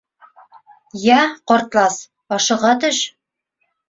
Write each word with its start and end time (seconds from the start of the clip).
—Йә, 1.01 1.17
ҡартлас, 1.51 1.97
ашыға 2.39 2.73
төш! 2.85 3.03